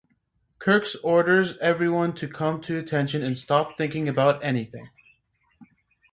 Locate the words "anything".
4.43-4.89